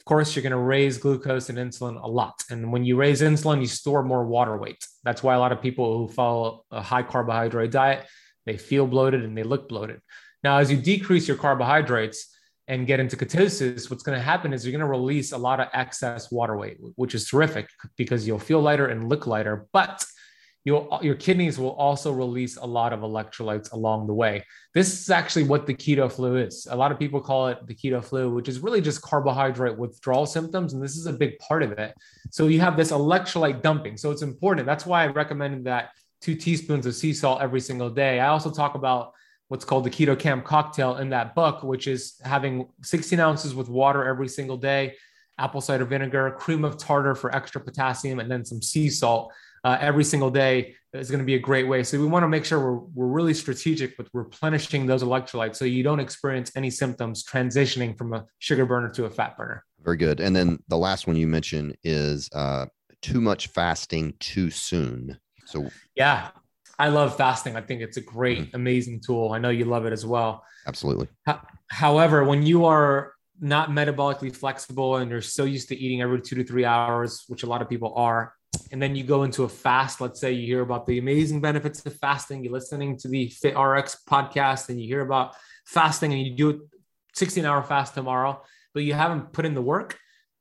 [0.01, 2.43] of course you're going to raise glucose and insulin a lot.
[2.49, 4.83] And when you raise insulin, you store more water weight.
[5.05, 8.07] That's why a lot of people who follow a high carbohydrate diet
[8.47, 10.01] they feel bloated and they look bloated.
[10.43, 12.35] Now, as you decrease your carbohydrates,
[12.69, 15.59] and get into ketosis, what's going to happen is you're going to release a lot
[15.59, 20.05] of excess water weight, which is terrific because you'll feel lighter and look lighter, but
[20.65, 24.45] your kidneys will also release a lot of electrolytes along the way.
[24.75, 26.67] This is actually what the keto flu is.
[26.71, 30.27] A lot of people call it the keto flu, which is really just carbohydrate withdrawal
[30.27, 30.75] symptoms.
[30.75, 31.95] And this is a big part of it.
[32.31, 33.97] So you have this electrolyte dumping.
[33.97, 34.67] So it's important.
[34.67, 38.21] That's why I recommended that two teaspoons of sea salt every single day.
[38.21, 39.13] I also talk about
[39.49, 43.69] what's called the Keto Kamp cocktail in that book, which is having 16 ounces with
[43.69, 44.95] water every single day,
[45.39, 49.33] apple cider vinegar, cream of tartar for extra potassium, and then some sea salt
[49.65, 51.83] uh, every single day is going to be a great way.
[51.83, 55.65] So we want to make sure we're, we're really strategic with replenishing those electrolytes so
[55.65, 59.65] you don't experience any symptoms transitioning from a sugar burner to a fat burner.
[59.83, 60.21] Very good.
[60.21, 62.67] And then the last one you mentioned is uh,
[63.03, 65.19] too much fasting too soon.
[65.45, 66.31] So yeah,
[66.79, 67.57] I love fasting.
[67.57, 68.57] I think it's a great, mm-hmm.
[68.57, 69.33] amazing tool.
[69.33, 70.45] I know you love it as well.
[70.67, 71.09] Absolutely.
[71.69, 76.37] However, when you are not metabolically flexible and you're so used to eating every two
[76.37, 78.33] to three hours, which a lot of people are,
[78.71, 81.85] and then you go into a fast, let's say you hear about the amazing benefits
[81.85, 85.35] of fasting, you're listening to the FitRx podcast and you hear about
[85.67, 86.55] fasting and you do a
[87.15, 89.99] 16 hour fast tomorrow, but you haven't put in the work,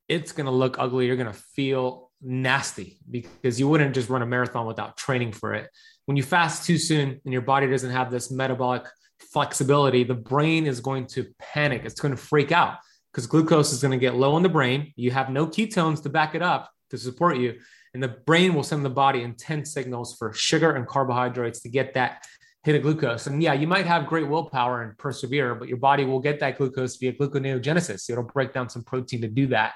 [0.08, 1.06] it's going to look ugly.
[1.06, 5.54] You're going to feel nasty because you wouldn't just run a marathon without training for
[5.54, 5.70] it.
[6.06, 8.86] When you fast too soon and your body doesn't have this metabolic
[9.20, 11.84] flexibility, the brain is going to panic.
[11.86, 12.78] It's going to freak out
[13.12, 14.94] because glucose is going to get low in the brain.
[14.96, 17.60] You have no ketones to back it up to support you.
[17.94, 21.94] And the brain will send the body intense signals for sugar and carbohydrates to get
[21.96, 22.26] that
[22.64, 23.28] hit of glucose.
[23.28, 26.58] And yeah, you might have great willpower and persevere, but your body will get that
[26.58, 28.10] glucose via gluconeogenesis.
[28.10, 29.74] It'll break down some protein to do that,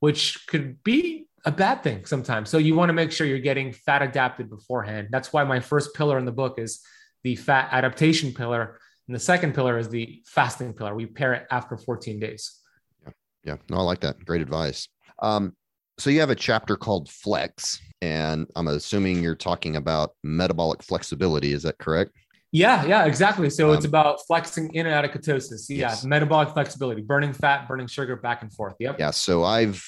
[0.00, 2.50] which could be a bad thing sometimes.
[2.50, 5.08] So you want to make sure you're getting fat adapted beforehand.
[5.10, 6.80] That's why my first pillar in the book is
[7.24, 8.78] the fat adaptation pillar.
[9.06, 10.94] And the second pillar is the fasting pillar.
[10.94, 12.58] We pair it after 14 days.
[13.02, 13.12] Yeah.
[13.44, 13.56] Yeah.
[13.70, 14.24] No, I like that.
[14.24, 14.88] Great advice.
[15.20, 15.54] Um,
[15.98, 21.52] so you have a chapter called Flex, and I'm assuming you're talking about metabolic flexibility.
[21.52, 22.12] Is that correct?
[22.50, 23.50] Yeah, yeah, exactly.
[23.50, 25.66] So um, it's about flexing in and out of ketosis.
[25.68, 26.04] Yeah, yes.
[26.04, 28.74] metabolic flexibility, burning fat, burning sugar, back and forth.
[28.80, 28.96] Yep.
[28.98, 29.10] Yeah.
[29.10, 29.84] So I've,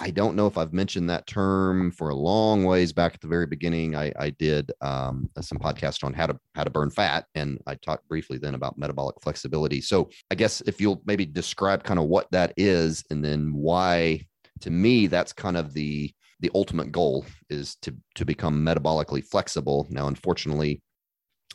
[0.00, 3.28] I don't know if I've mentioned that term for a long ways back at the
[3.28, 3.94] very beginning.
[3.94, 7.74] I, I did um, some podcast on how to how to burn fat, and I
[7.74, 9.82] talked briefly then about metabolic flexibility.
[9.82, 14.26] So I guess if you'll maybe describe kind of what that is, and then why,
[14.60, 19.86] to me, that's kind of the the ultimate goal is to to become metabolically flexible.
[19.90, 20.80] Now, unfortunately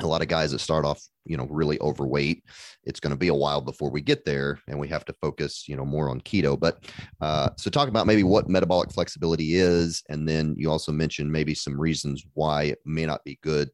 [0.01, 2.43] a lot of guys that start off you know really overweight
[2.83, 5.65] it's going to be a while before we get there and we have to focus
[5.67, 6.85] you know more on keto but
[7.21, 11.53] uh, so talk about maybe what metabolic flexibility is and then you also mentioned maybe
[11.53, 13.69] some reasons why it may not be good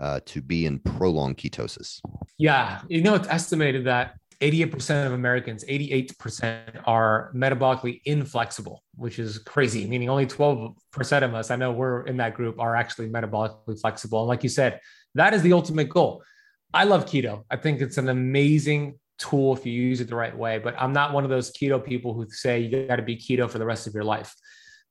[0.00, 2.00] uh, to be in prolonged ketosis
[2.38, 9.38] yeah you know it's estimated that 88% of Americans, 88% are metabolically inflexible, which is
[9.38, 10.74] crazy, meaning only 12%
[11.22, 14.20] of us, I know we're in that group, are actually metabolically flexible.
[14.20, 14.80] And like you said,
[15.14, 16.22] that is the ultimate goal.
[16.72, 17.44] I love keto.
[17.50, 20.92] I think it's an amazing tool if you use it the right way, but I'm
[20.92, 23.66] not one of those keto people who say you got to be keto for the
[23.66, 24.34] rest of your life.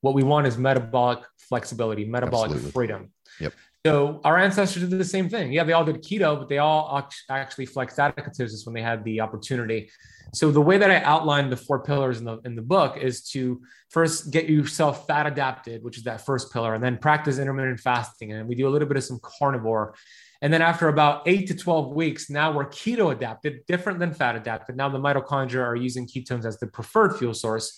[0.01, 2.71] What we want is metabolic flexibility, metabolic Absolutely.
[2.71, 3.11] freedom.
[3.39, 3.53] Yep.
[3.85, 5.51] So our ancestors did the same thing.
[5.51, 9.03] Yeah, they all did keto, but they all actually flexed out ketosis when they had
[9.03, 9.91] the opportunity.
[10.33, 13.27] So the way that I outlined the four pillars in the in the book is
[13.31, 17.81] to first get yourself fat adapted, which is that first pillar, and then practice intermittent
[17.81, 18.31] fasting.
[18.31, 19.95] And we do a little bit of some carnivore.
[20.41, 24.37] And then after about eight to 12 weeks, now we're keto adapted, different than fat
[24.37, 24.77] adapted.
[24.77, 27.77] Now the mitochondria are using ketones as the preferred fuel source.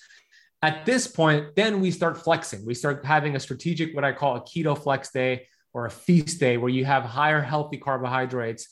[0.61, 2.63] At this point, then we start flexing.
[2.63, 6.39] We start having a strategic, what I call a keto flex day or a feast
[6.39, 8.69] day, where you have higher healthy carbohydrates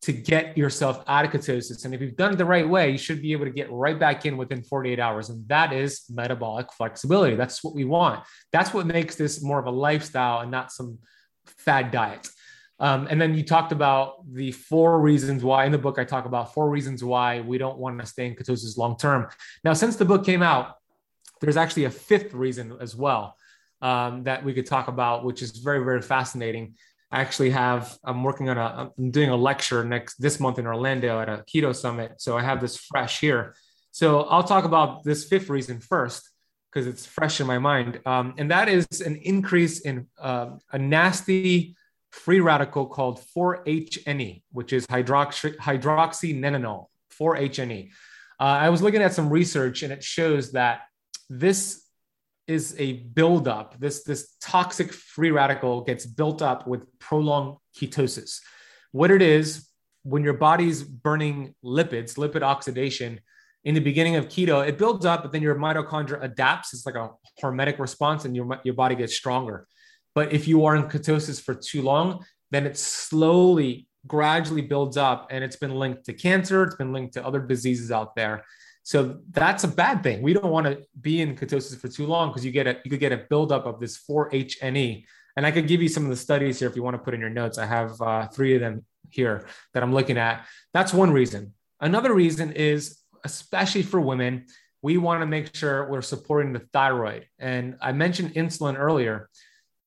[0.00, 1.84] to get yourself out of ketosis.
[1.84, 3.98] And if you've done it the right way, you should be able to get right
[3.98, 5.28] back in within 48 hours.
[5.28, 7.36] And that is metabolic flexibility.
[7.36, 8.24] That's what we want.
[8.50, 10.98] That's what makes this more of a lifestyle and not some
[11.44, 12.26] fad diet.
[12.80, 16.24] Um, and then you talked about the four reasons why in the book, I talk
[16.24, 19.28] about four reasons why we don't want to stay in ketosis long term.
[19.64, 20.76] Now, since the book came out,
[21.42, 23.36] there's actually a fifth reason as well
[23.82, 26.74] um, that we could talk about, which is very, very fascinating.
[27.10, 30.66] I actually have I'm working on a I'm doing a lecture next this month in
[30.66, 32.20] Orlando at a keto summit.
[32.20, 33.54] So I have this fresh here.
[33.92, 36.30] So I'll talk about this fifth reason first
[36.70, 40.78] because it's fresh in my mind, um, and that is an increase in uh, a
[40.78, 41.74] nasty
[42.10, 46.86] free radical called 4-HNE, which is hydroxy hydroxynonenal
[47.18, 47.90] 4-HNE.
[48.40, 50.82] Uh, I was looking at some research and it shows that
[51.28, 51.87] this
[52.48, 53.78] is a buildup.
[53.78, 58.40] This, this toxic free radical gets built up with prolonged ketosis.
[58.92, 59.68] What it is,
[60.02, 63.20] when your body's burning lipids, lipid oxidation,
[63.64, 66.72] in the beginning of keto, it builds up, but then your mitochondria adapts.
[66.72, 67.10] It's like a
[67.42, 69.66] hormetic response, and your, your body gets stronger.
[70.14, 75.26] But if you are in ketosis for too long, then it slowly, gradually builds up,
[75.30, 76.62] and it's been linked to cancer.
[76.62, 78.44] It's been linked to other diseases out there.
[78.88, 80.22] So that's a bad thing.
[80.22, 82.90] We don't want to be in ketosis for too long because you get a you
[82.90, 85.04] could get a buildup of this 4-HNE.
[85.36, 87.12] And I could give you some of the studies here if you want to put
[87.12, 87.58] in your notes.
[87.58, 90.46] I have uh, three of them here that I'm looking at.
[90.72, 91.52] That's one reason.
[91.78, 94.46] Another reason is, especially for women,
[94.80, 97.26] we want to make sure we're supporting the thyroid.
[97.38, 99.28] And I mentioned insulin earlier.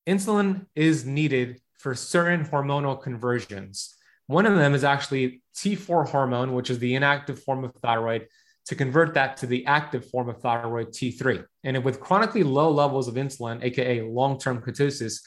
[0.05, 3.95] Insulin is needed for certain hormonal conversions.
[4.27, 8.27] One of them is actually T4 hormone, which is the inactive form of thyroid,
[8.67, 11.43] to convert that to the active form of thyroid T3.
[11.63, 15.21] And with chronically low levels of insulin, AKA long term ketosis,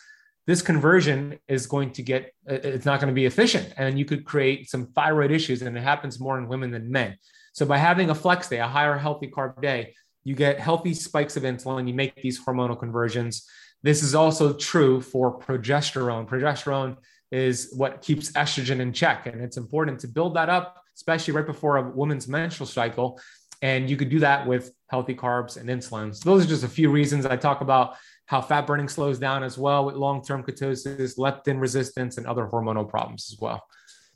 [0.47, 3.73] this conversion is going to get, uh, it's not going to be efficient.
[3.77, 5.62] And you could create some thyroid issues.
[5.62, 7.16] And it happens more in women than men.
[7.55, 11.37] So by having a flex day, a higher healthy carb day, you get healthy spikes
[11.37, 13.47] of insulin, you make these hormonal conversions.
[13.83, 16.27] This is also true for progesterone.
[16.27, 16.97] Progesterone
[17.31, 19.27] is what keeps estrogen in check.
[19.27, 23.20] And it's important to build that up, especially right before a woman's menstrual cycle.
[23.60, 26.14] And you could do that with healthy carbs and insulin.
[26.14, 29.42] So those are just a few reasons I talk about how fat burning slows down
[29.42, 33.62] as well with long-term ketosis, leptin resistance, and other hormonal problems as well.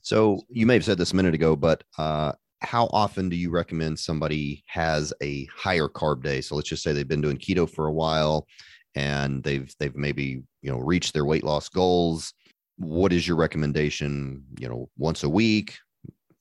[0.00, 3.50] So you may have said this a minute ago, but uh, how often do you
[3.50, 6.40] recommend somebody has a higher carb day?
[6.40, 8.46] So let's just say they've been doing keto for a while
[8.94, 12.32] and they've they've maybe you know reached their weight loss goals.
[12.76, 14.44] What is your recommendation?
[14.58, 15.76] You know, once a week.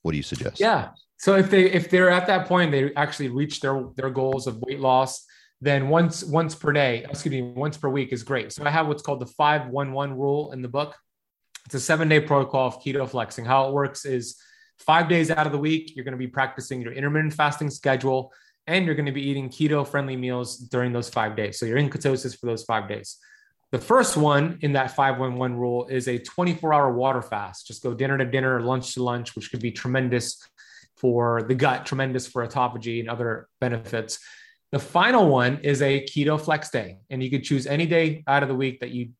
[0.08, 0.58] What do you suggest?
[0.58, 0.88] Yeah.
[1.18, 4.58] So if they if they're at that point, they actually reach their their goals of
[4.62, 5.24] weight loss,
[5.60, 8.52] then once once per day, excuse me, once per week is great.
[8.52, 10.96] So I have what's called the five one one rule in the book.
[11.66, 13.44] It's a seven day protocol of keto flexing.
[13.44, 14.40] How it works is
[14.78, 18.32] Five days out of the week, you're going to be practicing your intermittent fasting schedule
[18.66, 21.58] and you're going to be eating keto friendly meals during those five days.
[21.58, 23.18] So you're in ketosis for those five days.
[23.70, 27.66] The first one in that 511 rule is a 24 hour water fast.
[27.66, 30.42] Just go dinner to dinner, lunch to lunch, which could be tremendous
[30.96, 34.18] for the gut, tremendous for autophagy and other benefits.
[34.72, 36.98] The final one is a keto flex day.
[37.10, 39.10] And you could choose any day out of the week that you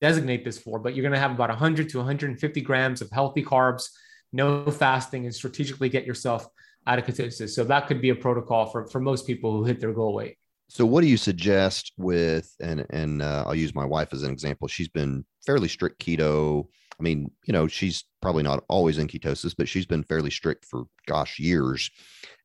[0.00, 3.42] designate this for, but you're going to have about 100 to 150 grams of healthy
[3.44, 3.88] carbs
[4.32, 6.46] no fasting, and strategically get yourself
[6.86, 7.50] out of ketosis.
[7.50, 10.36] So that could be a protocol for, for most people who hit their goal weight.
[10.74, 14.30] So what do you suggest with and and uh, I'll use my wife as an
[14.30, 14.68] example.
[14.68, 16.66] She's been fairly strict keto.
[16.98, 20.64] I mean, you know, she's probably not always in ketosis, but she's been fairly strict
[20.64, 21.90] for gosh years.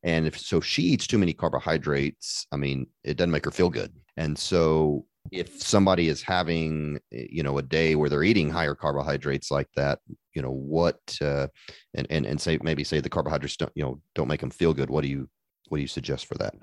[0.02, 2.46] And if so, she eats too many carbohydrates.
[2.52, 3.94] I mean, it doesn't make her feel good.
[4.18, 8.74] And so if somebody is having eh, you know a day where they're eating higher
[8.74, 10.00] carbohydrates like that
[10.34, 11.46] you know what uh,
[11.94, 14.74] and and and say maybe say the carbohydrates don't you know don't make them feel
[14.74, 15.30] good what do you
[15.68, 16.54] what do you suggest for that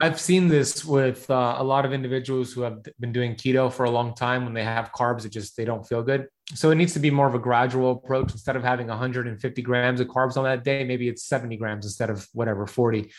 [0.00, 3.84] I've seen this with uh, a lot of individuals who have been doing keto for
[3.84, 4.44] a long time.
[4.44, 6.28] When they have carbs, it just they don't feel good.
[6.54, 8.30] So it needs to be more of a gradual approach.
[8.30, 12.10] Instead of having 150 grams of carbs on that day, maybe it's 70 grams instead
[12.10, 13.10] of whatever 40.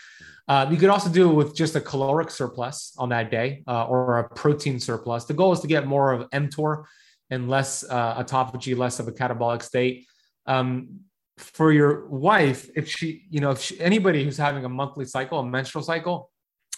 [0.48, 3.86] Uh, you could also do it with just a caloric surplus on that day uh,
[3.86, 5.26] or a protein surplus.
[5.26, 6.86] The goal is to get more of mTOR
[7.30, 10.08] and less uh, autophagy, less of a catabolic state.
[10.46, 11.02] Um,
[11.38, 15.40] for your wife, if she, you know, if she, anybody who's having a monthly cycle,
[15.40, 16.32] a menstrual cycle,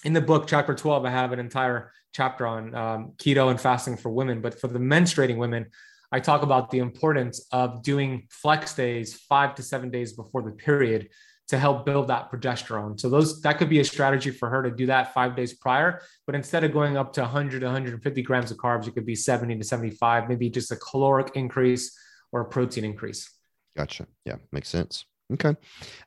[0.04, 3.96] in the book chapter 12 i have an entire chapter on um, keto and fasting
[3.96, 4.42] for women.
[4.42, 5.68] But for the menstruating women
[6.12, 10.52] i talk about the importance of doing flex days five to seven days before the
[10.52, 11.10] period
[11.48, 12.98] to help build that progesterone.
[12.98, 16.02] So those that could be a strategy for her to do that five days prior.
[16.26, 19.58] But instead of going up to 100 150 grams of carbs it could be 70
[19.58, 21.98] to 75 maybe just a caloric increase
[22.32, 23.30] or a protein increase.
[23.76, 24.08] Gotcha.
[24.26, 25.56] Yeah makes sense Okay.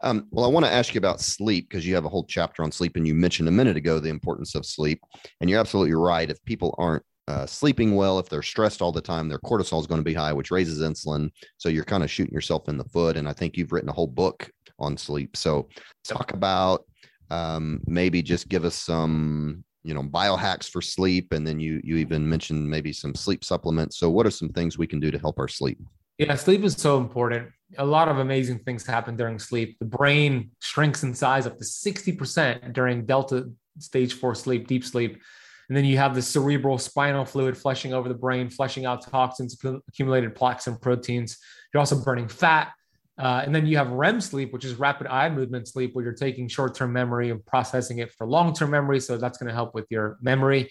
[0.03, 2.63] Um, well, I want to ask you about sleep because you have a whole chapter
[2.63, 5.01] on sleep, and you mentioned a minute ago the importance of sleep.
[5.41, 6.31] And you're absolutely right.
[6.31, 9.87] If people aren't uh, sleeping well, if they're stressed all the time, their cortisol is
[9.87, 11.31] going to be high, which raises insulin.
[11.57, 13.17] So you're kind of shooting yourself in the foot.
[13.17, 15.37] And I think you've written a whole book on sleep.
[15.37, 15.69] So
[16.05, 16.85] talk about
[17.31, 21.97] um, maybe just give us some you know biohacks for sleep and then you you
[21.97, 25.19] even mentioned maybe some sleep supplements so what are some things we can do to
[25.19, 25.79] help our sleep
[26.19, 27.49] yeah, sleep is so important.
[27.79, 29.79] A lot of amazing things happen during sleep.
[29.79, 35.21] The brain shrinks in size up to 60% during delta stage four sleep, deep sleep.
[35.69, 39.59] And then you have the cerebral spinal fluid flushing over the brain, flushing out toxins,
[39.89, 41.39] accumulated plaques and proteins.
[41.73, 42.73] You're also burning fat.
[43.17, 46.15] Uh, and then you have REM sleep, which is rapid eye movement sleep, where you're
[46.15, 49.01] taking short term memory and processing it for long term memory.
[49.01, 50.71] So that's going to help with your memory.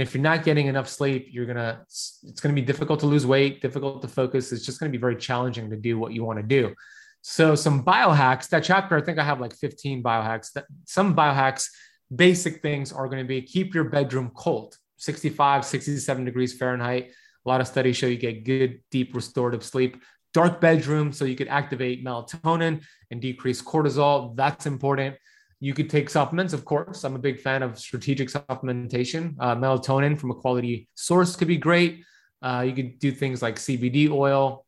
[0.00, 3.26] And if you're not getting enough sleep, you're gonna it's gonna be difficult to lose
[3.26, 4.50] weight, difficult to focus.
[4.50, 6.74] It's just gonna be very challenging to do what you want to do.
[7.20, 8.48] So some biohacks.
[8.48, 10.52] That chapter, I think I have like 15 biohacks.
[10.52, 11.68] That some biohacks,
[12.14, 17.10] basic things are going to be keep your bedroom cold, 65, 67 degrees Fahrenheit.
[17.44, 20.02] A lot of studies show you get good, deep restorative sleep.
[20.32, 24.34] Dark bedroom, so you could activate melatonin and decrease cortisol.
[24.34, 25.16] That's important.
[25.60, 27.04] You could take supplements, of course.
[27.04, 29.34] I'm a big fan of strategic supplementation.
[29.38, 32.02] Uh, melatonin from a quality source could be great.
[32.42, 34.64] Uh, you could do things like CBD oil,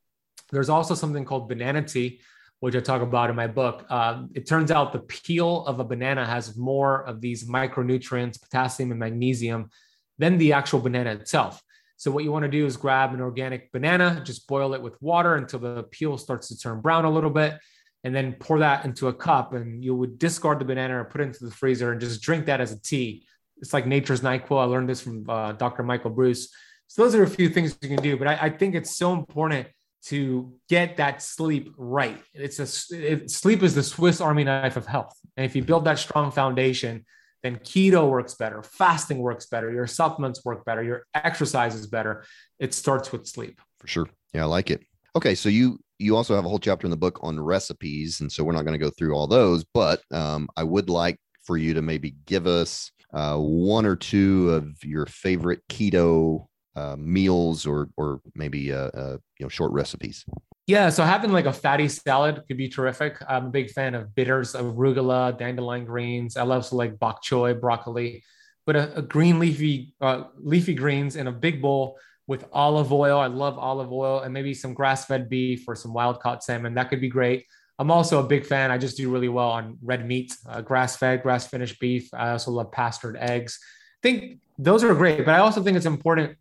[0.50, 2.20] There's also something called banana tea,
[2.60, 3.90] which I talk about in my book.
[3.90, 8.90] Um, it turns out the peel of a banana has more of these micronutrients, potassium
[8.90, 9.70] and magnesium,
[10.18, 11.62] than the actual banana itself.
[11.96, 15.00] So what you want to do is grab an organic banana, just boil it with
[15.00, 17.58] water until the peel starts to turn brown a little bit,
[18.04, 19.52] and then pour that into a cup.
[19.52, 22.46] And you would discard the banana or put it into the freezer and just drink
[22.46, 23.26] that as a tea.
[23.58, 24.60] It's like nature's NyQuil.
[24.60, 25.82] I learned this from uh, Dr.
[25.82, 26.48] Michael Breus.
[26.88, 29.12] So those are a few things you can do, but I, I think it's so
[29.12, 29.68] important
[30.06, 32.20] to get that sleep right.
[32.34, 35.84] It's a it, sleep is the Swiss Army knife of health, and if you build
[35.84, 37.06] that strong foundation,
[37.42, 42.24] then keto works better, fasting works better, your supplements work better, your exercise is better.
[42.58, 43.60] It starts with sleep.
[43.78, 44.08] For sure.
[44.32, 44.82] Yeah, I like it.
[45.16, 48.30] Okay, so you you also have a whole chapter in the book on recipes, and
[48.30, 51.56] so we're not going to go through all those, but um, I would like for
[51.56, 57.66] you to maybe give us uh, one or two of your favorite keto uh, meals
[57.66, 60.24] or or maybe uh, uh, you know short recipes.
[60.66, 63.18] Yeah, so having like a fatty salad could be terrific.
[63.28, 66.36] I'm a big fan of bitters, arugula, dandelion greens.
[66.36, 68.22] I love like bok choy, broccoli,
[68.64, 71.98] but a, a green leafy uh, leafy greens in a big bowl
[72.32, 73.18] with olive oil.
[73.18, 76.72] I love olive oil and maybe some grass fed beef or some wild caught salmon.
[76.72, 77.44] That could be great.
[77.78, 78.70] I'm also a big fan.
[78.70, 82.08] I just do really well on red meat, uh, grass fed, grass finished beef.
[82.14, 83.58] I also love pastured eggs.
[83.62, 86.38] I think those are great, but I also think it's important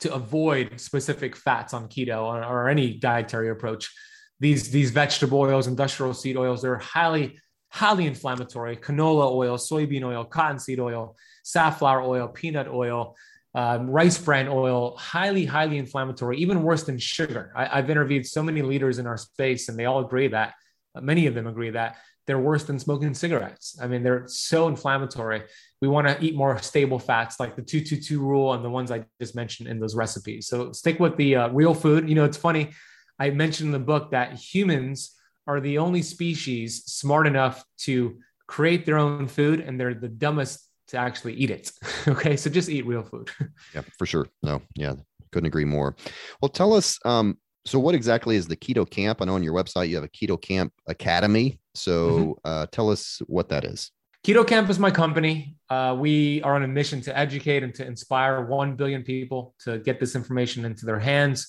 [0.00, 3.90] to avoid specific fats on keto or, or any dietary approach.
[4.38, 7.38] These, these vegetable oils, industrial seed oils, they're highly,
[7.70, 8.76] highly inflammatory.
[8.76, 13.16] Canola oil, soybean oil, cottonseed oil, safflower oil, peanut oil,
[13.54, 17.52] um, rice bran oil, highly, highly inflammatory, even worse than sugar.
[17.54, 20.54] I, have interviewed so many leaders in our space, and they all agree that
[21.00, 21.96] many of them agree that
[22.26, 23.76] they're worse than smoking cigarettes.
[23.82, 25.42] I mean, they're so inflammatory.
[25.80, 29.04] We want to eat more stable fats, like the 222 rule and the ones I
[29.20, 30.46] just mentioned in those recipes.
[30.46, 32.08] So stick with the uh, real food.
[32.08, 32.70] You know, it's funny.
[33.18, 38.86] I mentioned in the book that humans are the only species smart enough to create
[38.86, 41.70] their own food, and they're the dumbest to actually eat it.
[42.08, 43.30] okay, so just eat real food.
[43.74, 44.28] yeah, for sure.
[44.42, 44.94] No, yeah,
[45.32, 45.96] couldn't agree more.
[46.40, 49.54] Well, tell us um, so what exactly is the Keto Kamp i know on your
[49.54, 52.30] website you have a Keto Kamp academy so mm-hmm.
[52.44, 53.90] uh, tell us what that is
[54.24, 57.86] Keto Kamp is my company uh, we are on a mission to educate and to
[57.86, 61.46] inspire 1 billion people to get this information into their hands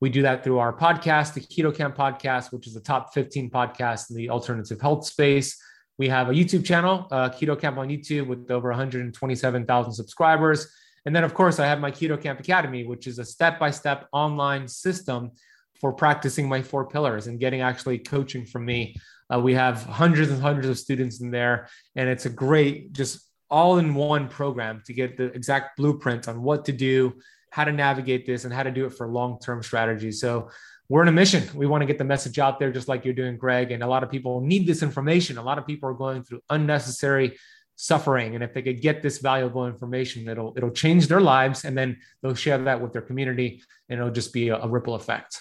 [0.00, 3.50] we do that through our podcast the Keto Kamp podcast which is the top 15
[3.50, 5.56] podcast in the alternative health space
[5.98, 10.68] we have a youtube channel uh, Keto Kamp on youtube with over 127000 subscribers
[11.04, 13.70] and then, of course, I have my Keto Kamp Academy, which is a step by
[13.70, 15.32] step online system
[15.80, 18.94] for practicing my four pillars and getting actually coaching from me.
[19.32, 23.28] Uh, we have hundreds and hundreds of students in there, and it's a great, just
[23.50, 27.14] all in one program to get the exact blueprint on what to do,
[27.50, 30.20] how to navigate this, and how to do it for long term strategies.
[30.20, 30.50] So,
[30.92, 31.48] we're in a mission.
[31.54, 33.72] We want to get the message out there, just like you're doing, Greg.
[33.72, 35.38] And a lot of people need this information.
[35.38, 37.38] A lot of people are going through unnecessary
[37.76, 41.76] suffering and if they could get this valuable information it'll it'll change their lives and
[41.76, 45.40] then they'll share that with their community and it'll just be a, a ripple effect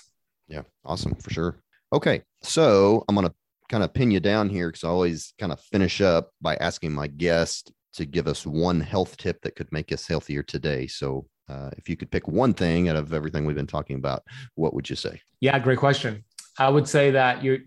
[0.52, 1.64] yeah, awesome for sure.
[1.93, 3.34] Okay, so I'm gonna
[3.70, 6.91] kind of pin you down here because I always kind of finish up by asking
[6.91, 10.88] my guest to give us one health tip that could make us healthier today.
[10.88, 14.24] So, uh, if you could pick one thing out of everything we've been talking about,
[14.56, 15.22] what would you say?
[15.39, 16.24] Yeah, great question.
[16.58, 17.60] I would say that you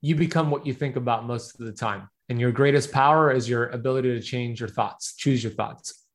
[0.00, 3.48] you become what you think about most of the time, and your greatest power is
[3.48, 6.06] your ability to change your thoughts, choose your thoughts,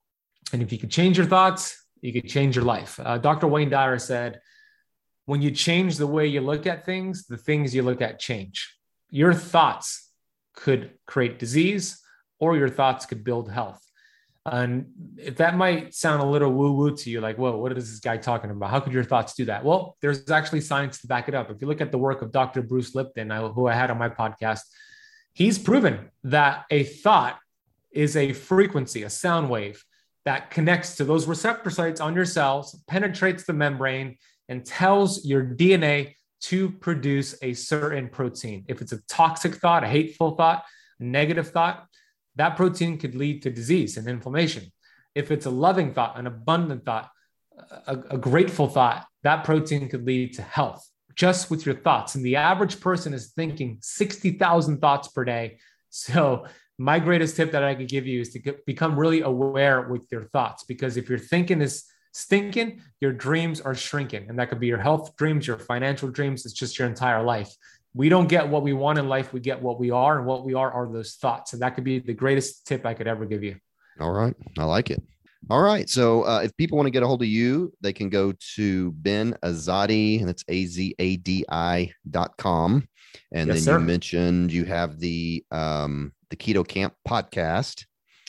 [0.53, 2.99] and if you could change your thoughts, you could change your life.
[3.03, 3.47] Uh, Dr.
[3.47, 4.39] Wayne Dyer said
[5.25, 8.73] when you change the way you look at things, the things you look at change.
[9.09, 10.09] Your thoughts
[10.53, 12.01] could create disease,
[12.39, 13.86] or your thoughts could build health.
[14.49, 14.85] And
[15.17, 17.99] if that might sound a little woo woo to you, like, whoa, what is this
[17.99, 18.69] guy talking about?
[18.69, 19.63] How could your thoughts do that?
[19.63, 21.51] Well, there's actually science to back it up.
[21.51, 22.61] If you look at the work of Dr.
[22.61, 24.61] Bruce Lipton, who I had on my podcast,
[25.33, 27.37] he's proven that a thought
[27.91, 29.83] is a frequency, a sound wave
[30.23, 34.17] that connects to those receptor sites on your cells, penetrates the membrane,
[34.49, 38.63] and tells your DNA to produce a certain protein.
[38.67, 40.63] If it's a toxic thought, a hateful thought,
[40.99, 41.87] a negative thought,
[42.37, 44.71] that protein could lead to disease and inflammation.
[45.13, 47.09] If it's a loving thought, an abundant thought,
[47.87, 52.15] a, a grateful thought, that protein could lead to health just with your thoughts.
[52.15, 55.57] And the average person is thinking 60,000 thoughts per day.
[55.89, 56.45] So,
[56.79, 60.05] my greatest tip that I could give you is to get, become really aware with
[60.11, 64.29] your thoughts because if your thinking is stinking, your dreams are shrinking.
[64.29, 66.45] And that could be your health dreams, your financial dreams.
[66.45, 67.51] It's just your entire life.
[67.97, 69.33] We don't get what we want in life.
[69.33, 70.17] We get what we are.
[70.19, 71.53] And what we are are those thoughts.
[71.53, 73.55] And that could be the greatest tip I could ever give you.
[73.99, 74.35] All right.
[74.59, 75.01] I like it.
[75.49, 75.89] All right.
[75.89, 78.91] So uh, if people want to get a hold of you, they can go to
[78.91, 82.87] Ben Azadi, and that's A Z A D I dot com.
[83.31, 83.79] And Yes, then sir.
[83.79, 87.85] you mentioned you have the um, the Keto Kamp podcast.